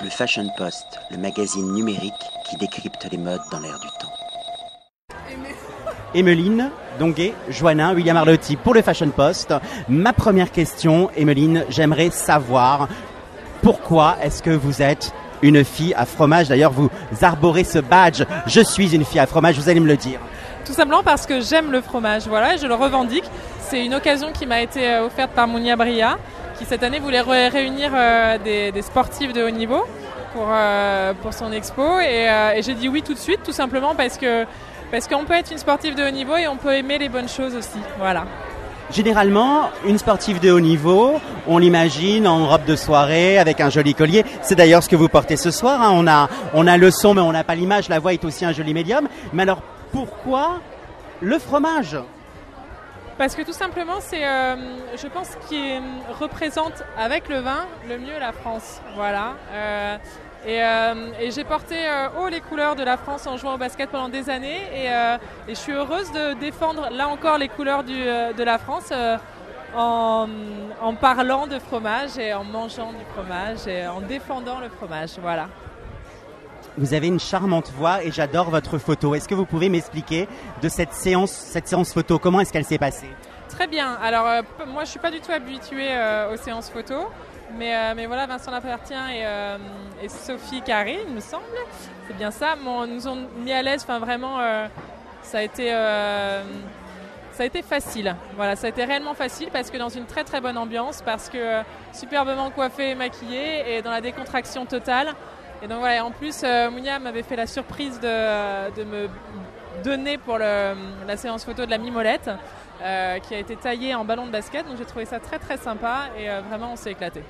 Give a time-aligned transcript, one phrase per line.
[0.00, 2.12] Le Fashion Post, le magazine numérique
[2.48, 5.16] qui décrypte les modes dans l'air du temps.
[6.14, 6.70] Emeline
[7.00, 9.52] Donguet, Joannin, William Arlotti pour le Fashion Post.
[9.88, 12.88] Ma première question, Emeline, j'aimerais savoir
[13.60, 15.12] pourquoi est-ce que vous êtes
[15.42, 16.90] une fille à fromage D'ailleurs, vous
[17.20, 20.20] arborez ce badge Je suis une fille à fromage, vous allez me le dire.
[20.64, 23.24] Tout simplement parce que j'aime le fromage, voilà, je le revendique.
[23.60, 26.18] C'est une occasion qui m'a été euh, offerte par Mounia Bria,
[26.58, 29.84] qui cette année voulait réunir euh, des, sportifs de haut niveau
[30.32, 32.00] pour, euh, pour son expo.
[32.00, 34.44] Et, et j'ai dit oui tout de suite, tout simplement parce que
[34.90, 37.28] parce qu'on peut être une sportive de haut niveau et on peut aimer les bonnes
[37.28, 37.78] choses aussi.
[37.98, 38.24] Voilà.
[38.90, 43.94] Généralement, une sportive de haut niveau, on l'imagine en robe de soirée avec un joli
[43.94, 44.24] collier.
[44.40, 45.82] C'est d'ailleurs ce que vous portez ce soir.
[45.82, 45.90] Hein.
[45.92, 47.90] On, a, on a le son, mais on n'a pas l'image.
[47.90, 49.06] La voix est aussi un joli médium.
[49.34, 49.60] Mais alors,
[49.92, 50.60] pourquoi
[51.20, 51.98] le fromage?
[53.18, 54.54] Parce que tout simplement, c'est, euh,
[54.96, 55.60] je pense, qui
[56.20, 58.80] représente avec le vin le mieux la France.
[58.94, 59.34] Voilà.
[59.52, 59.98] Euh,
[60.46, 61.74] euh, et, j'ai porté
[62.18, 64.62] haut les couleurs de la France en jouant au basket pendant des années.
[64.72, 64.88] Et,
[65.48, 68.92] je suis heureuse de défendre là encore les couleurs de la France
[69.76, 70.28] en,
[70.80, 75.18] en, parlant de fromage et en mangeant du fromage et en défendant le fromage.
[75.20, 75.48] Voilà.
[76.78, 79.16] Vous avez une charmante voix et j'adore votre photo.
[79.16, 80.28] Est-ce que vous pouvez m'expliquer
[80.62, 82.20] de cette séance, cette séance photo?
[82.20, 83.10] Comment est-ce qu'elle s'est passée?
[83.48, 83.98] Très bien.
[84.00, 87.10] Alors euh, moi je suis pas du tout habituée euh, aux séances photo,
[87.56, 91.42] mais, euh, mais voilà Vincent Lapertien et, Sophie Carré, il me semble,
[92.06, 93.82] c'est bien ça, nous ont mis à l'aise.
[93.82, 94.38] Enfin vraiment,
[95.22, 98.14] ça a été ça a été facile.
[98.36, 101.28] Voilà, ça a été réellement facile parce que dans une très très bonne ambiance, parce
[101.28, 101.62] que
[101.92, 105.16] superbement coiffé et maquillé et dans la décontraction totale.
[105.62, 109.08] Et donc voilà, en plus, euh, Mounia m'avait fait la surprise de, me
[109.82, 112.30] donner pour la séance photo de la mimolette,
[112.80, 114.66] euh, qui a été taillée en ballon de basket.
[114.66, 117.24] Donc j'ai trouvé ça très très sympa et euh, vraiment on s'est éclaté.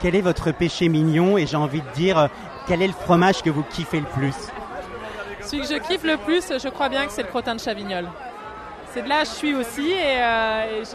[0.00, 2.30] Quel est votre péché mignon et j'ai envie de dire,
[2.66, 4.34] quel est le fromage que vous kiffez le plus?
[5.42, 8.08] Celui que je kiffe le plus, je crois bien que c'est le crottin de Chavignol.
[8.92, 10.18] C'est de là je suis aussi et,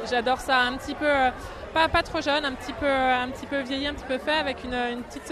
[0.09, 1.12] j'adore ça un petit peu
[1.76, 4.32] pas, pas trop jeune, un petit peu, un petit peu vieilli, un petit peu fait,
[4.32, 5.32] avec une, une petite,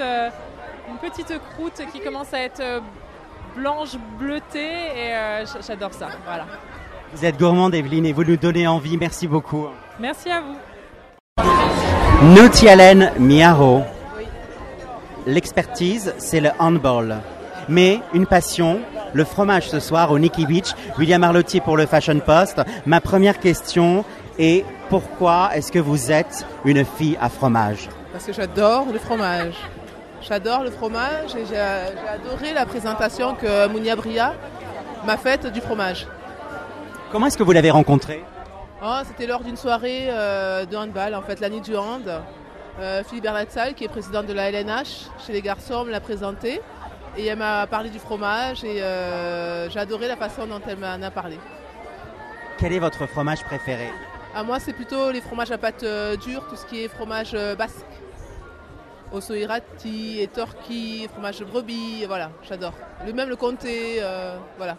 [0.89, 2.79] une petite croûte qui commence à être euh,
[3.55, 6.07] blanche, bleutée, et euh, j'adore ça.
[6.25, 6.45] Voilà.
[7.13, 8.97] Vous êtes gourmande, Evelyne, et vous nous donnez envie.
[8.97, 9.67] Merci beaucoup.
[9.99, 10.55] Merci à vous.
[12.33, 13.81] Naughty Allen Miaro.
[15.25, 17.17] L'expertise, c'est le handball.
[17.69, 18.79] Mais une passion,
[19.13, 20.73] le fromage ce soir au Nicky Beach.
[20.97, 22.61] William Arlotti pour le Fashion Post.
[22.85, 24.03] Ma première question
[24.39, 27.89] est pourquoi est-ce que vous êtes une fille à fromage?
[28.11, 29.55] Parce que j'adore le fromage.
[30.27, 34.33] J'adore le fromage et j'ai adoré la présentation que Mounia Bria
[35.05, 36.07] m'a faite du fromage.
[37.11, 38.23] Comment est-ce que vous l'avez rencontré?
[38.81, 42.09] Oh, C'était lors d'une soirée euh, de handball, en fait, la nuit du hand.
[42.79, 46.61] Euh, Philippe Berlatsal, qui est président de la LNH chez les garçons, me l'a présenté.
[47.17, 51.01] Et elle m'a parlé du fromage et euh, j'ai adoré la façon dont elle m'en
[51.01, 51.37] a parlé.
[52.57, 53.87] Quel est votre fromage préféré?
[54.33, 55.85] À ah, moi, c'est plutôt les fromages à pâte
[56.25, 57.85] dure, tout ce qui est fromage basque.
[59.13, 62.73] Osoirati et torqui, fromage de brebis, voilà, j'adore.
[63.05, 64.77] Le même le comté, euh, voilà.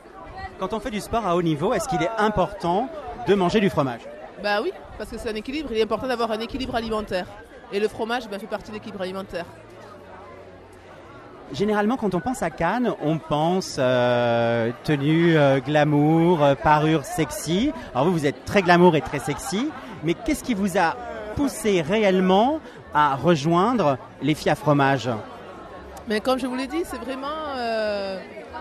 [0.59, 2.89] Quand on fait du sport à haut niveau, est-ce qu'il est important
[3.27, 4.01] de manger du fromage?
[4.43, 5.69] Bah oui, parce que c'est un équilibre.
[5.71, 7.27] Il est important d'avoir un équilibre alimentaire.
[7.73, 9.47] Et le fromage ben, fait partie de l'équilibre alimentaire.
[11.53, 17.71] Généralement, quand on pense à Cannes, on pense euh, tenue euh, glamour, euh, parure sexy.
[17.95, 19.69] Alors vous, vous êtes très glamour et très sexy,
[20.03, 20.97] mais qu'est-ce qui vous a
[21.37, 22.61] poussé réellement
[22.95, 25.11] à rejoindre les filles à fromage
[26.09, 27.27] Mais comme je vous l'ai dit, c'est vraiment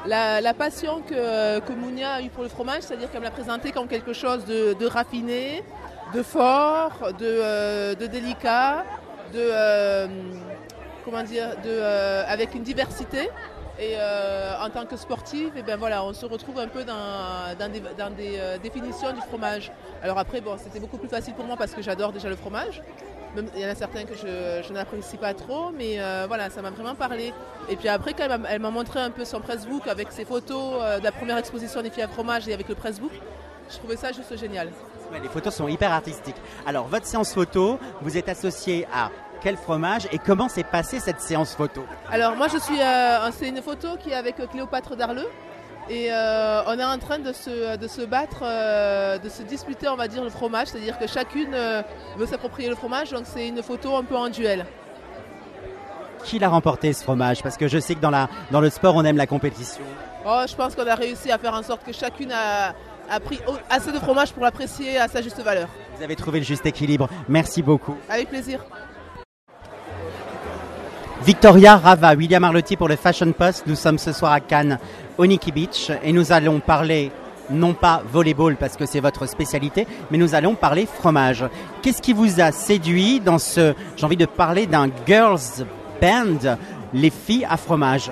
[0.06, 3.72] la, passion que, que Mounia a eue pour le fromage, c'est-à-dire qu'elle me l'a présenté
[3.72, 5.64] comme quelque chose de, raffiné,
[6.14, 8.84] de fort, de, de délicat,
[9.34, 10.10] de
[11.04, 13.30] comment dire, de, euh, avec une diversité.
[13.80, 16.84] Et euh, en tant que sportive, et eh ben voilà, on se retrouve un peu
[16.84, 17.70] dans,
[18.16, 19.72] des, euh, définitions du fromage.
[20.04, 22.84] Alors après, bon, c'était beaucoup plus facile pour moi parce que j'adore déjà le fromage.
[23.36, 26.62] Même, il y en a certains que je, je n'apprécie pas trop, mais voilà, ça
[26.62, 27.34] m'a vraiment parlé.
[27.69, 31.04] Et puis après, quand elle m'a montré un peu son pressbook avec ses photos de
[31.04, 33.12] la première exposition des filles à fromage et avec le pressbook,
[33.69, 34.69] je trouvais ça juste génial.
[35.22, 36.36] les photos sont hyper artistiques.
[36.66, 39.10] Alors, votre séance photo, vous êtes associé à
[39.44, 41.84] quel fromage et comment s'est passée cette séance photo?
[42.10, 45.28] Alors moi je suis, euh, c'est une photo qui est avec Cléopâtre Darleux
[45.90, 49.88] et euh, on est en train de se, de se battre, euh, de se disputer
[49.90, 51.56] on va dire le fromage, c'est-à-dire que chacune
[52.18, 54.66] veut s'approprier le fromage, donc c'est une photo un peu en duel.
[56.24, 57.44] Qui l'a remporté ce fromage?
[57.44, 59.84] Parce que je sais que dans, la, dans le sport on aime la compétition.
[60.25, 62.74] Oh, je pense qu'on a réussi à faire en sorte que chacune a,
[63.10, 65.68] a pris assez de fromage pour l'apprécier à sa juste valeur.
[65.98, 67.10] Vous avez trouvé le juste équilibre.
[67.28, 67.98] Merci beaucoup.
[68.10, 68.64] Avec plaisir.
[71.25, 73.64] Victoria Rava, William Arlotti pour le Fashion Post.
[73.66, 74.78] Nous sommes ce soir à Cannes,
[75.18, 77.14] au Nikki Beach, et nous allons parler
[77.50, 81.46] non pas volleyball parce que c'est votre spécialité, mais nous allons parler fromage.
[81.81, 85.66] Qu'est-ce qui vous a séduit dans ce, j'ai envie de parler d'un girls
[86.02, 86.58] band,
[86.94, 88.12] les filles à fromage?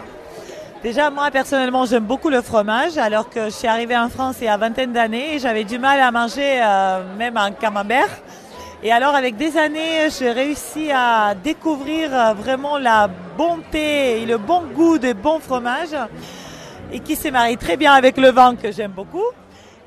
[0.81, 4.45] Déjà, moi personnellement, j'aime beaucoup le fromage, alors que je suis arrivée en France il
[4.45, 8.07] y a vingtaine d'années et j'avais du mal à manger euh, même un camembert.
[8.83, 13.07] Et alors, avec des années, j'ai réussi à découvrir euh, vraiment la
[13.37, 15.95] bonté et le bon goût des bons fromages
[16.91, 19.27] et qui se marie très bien avec le vin que j'aime beaucoup.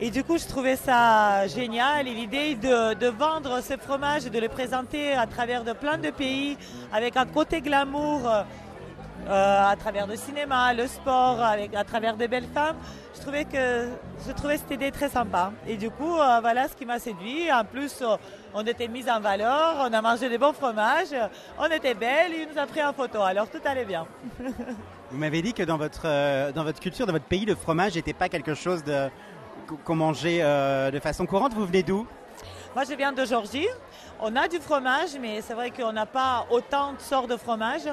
[0.01, 2.07] Et du coup, je trouvais ça génial.
[2.07, 6.57] Et l'idée de, vendre ces fromages de les présenter à travers de plein de pays
[6.93, 8.31] avec un côté glamour
[9.27, 12.77] euh, à travers le cinéma, le sport, avec, à travers des belles femmes,
[13.15, 13.89] je trouvais que
[14.27, 15.53] je trouvais cette idée très sympa.
[15.67, 17.51] Et du coup, euh, voilà ce qui m'a séduit.
[17.51, 18.17] En plus, euh,
[18.53, 21.15] on était mis en valeur, on a mangé des bons fromages,
[21.59, 23.23] on était belles il nous a pris en photo.
[23.23, 24.07] Alors tout allait bien.
[25.11, 28.13] Vous m'avez dit que dans votre, dans votre culture, dans votre pays, le fromage n'était
[28.13, 28.83] pas quelque chose
[29.85, 30.41] qu'on mangeait
[30.91, 31.53] de façon courante.
[31.55, 32.05] Vous venez d'où?
[32.75, 33.69] Moi, je viens de Georgie.
[34.21, 37.87] On a du fromage, mais c'est vrai qu'on n'a pas autant de sortes de fromage.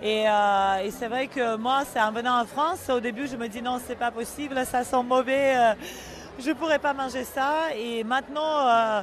[0.00, 3.34] Et, euh, et c'est vrai que moi, c'est en venant en France, au début, je
[3.34, 5.74] me dis non, c'est pas possible, ça sent mauvais, euh,
[6.38, 7.74] je pourrais pas manger ça.
[7.74, 9.02] Et maintenant, euh,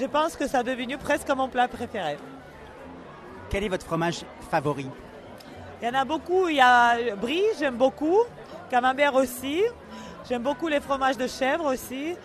[0.00, 2.16] je pense que ça est devenu presque mon plat préféré.
[3.50, 4.88] Quel est votre fromage favori?
[5.82, 6.48] Il y en a beaucoup.
[6.48, 8.20] Il y a Brie, j'aime beaucoup.
[8.70, 9.62] Camembert aussi.
[10.26, 12.16] J'aime beaucoup les fromages de chèvre aussi.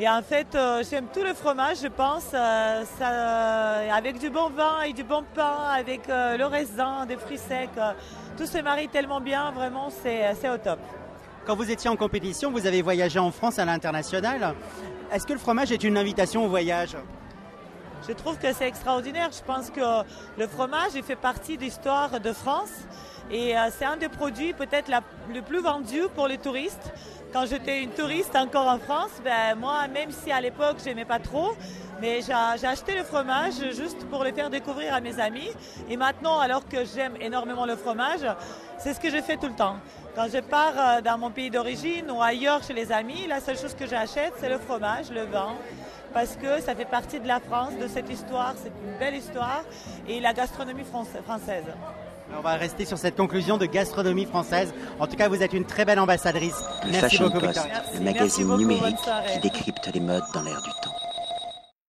[0.00, 4.30] Et en fait, euh, j'aime tout le fromage, je pense, euh, ça, euh, avec du
[4.30, 7.68] bon vin et du bon pain, avec le raisin, des fruits secs.
[8.36, 10.78] tout se marie tellement bien, vraiment, c'est au top.
[11.44, 14.54] Quand vous étiez en compétition, vous avez voyagé en France à l'international.
[15.10, 16.96] Est-ce que le fromage est une invitation au voyage?
[18.06, 19.30] Je trouve que c'est extraordinaire.
[19.32, 19.80] Je pense que
[20.38, 22.70] le fromage il fait partie de l'histoire de France
[23.30, 24.90] et c'est un des produits peut-être
[25.34, 26.92] le plus vendu pour les touristes
[27.32, 31.18] quand j'étais une touriste encore en France, ben, moi, même si à l'époque, j'aimais pas
[31.18, 31.52] trop,
[32.00, 32.32] mais j'ai
[32.66, 35.50] acheté le fromage juste pour le faire découvrir à mes amis.
[35.90, 38.26] Et maintenant, alors que j'aime énormément le fromage,
[38.78, 39.76] c'est ce que je fais tout le temps.
[40.14, 43.58] Quand je pars euh, dans mon pays d'origine ou ailleurs chez les amis, la seule
[43.58, 45.54] chose que j'achète, c'est le fromage, le vin,
[46.14, 49.62] parce que ça fait partie de la France, de cette histoire, c'est une belle histoire,
[50.08, 51.64] et la gastronomie française.
[52.36, 54.72] On va rester sur cette conclusion de gastronomie française.
[55.00, 56.62] En tout cas, vous êtes une très belle ambassadrice.
[56.84, 57.60] Le Merci beaucoup, Post,
[57.94, 58.96] le magazine numérique
[59.32, 60.97] qui décrypte les modes dans l'air du temps.